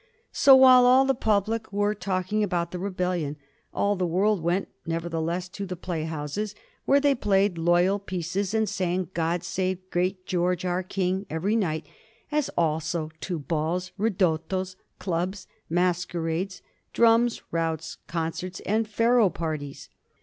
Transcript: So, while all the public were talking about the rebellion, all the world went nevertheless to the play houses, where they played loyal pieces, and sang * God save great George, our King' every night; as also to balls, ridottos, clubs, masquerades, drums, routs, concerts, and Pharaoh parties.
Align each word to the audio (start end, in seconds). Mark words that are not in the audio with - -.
So, 0.31 0.55
while 0.55 0.87
all 0.87 1.05
the 1.05 1.13
public 1.13 1.71
were 1.71 1.93
talking 1.93 2.41
about 2.43 2.71
the 2.71 2.79
rebellion, 2.79 3.37
all 3.71 3.95
the 3.95 4.07
world 4.07 4.41
went 4.41 4.67
nevertheless 4.83 5.47
to 5.49 5.67
the 5.67 5.75
play 5.75 6.05
houses, 6.05 6.55
where 6.85 6.99
they 6.99 7.13
played 7.13 7.59
loyal 7.59 7.99
pieces, 7.99 8.55
and 8.55 8.67
sang 8.67 9.09
* 9.11 9.13
God 9.13 9.43
save 9.43 9.77
great 9.91 10.25
George, 10.25 10.65
our 10.65 10.81
King' 10.81 11.27
every 11.29 11.55
night; 11.55 11.85
as 12.31 12.49
also 12.57 13.11
to 13.19 13.37
balls, 13.37 13.91
ridottos, 13.95 14.75
clubs, 14.97 15.45
masquerades, 15.69 16.63
drums, 16.93 17.43
routs, 17.51 17.99
concerts, 18.07 18.59
and 18.61 18.87
Pharaoh 18.87 19.29
parties. 19.29 19.87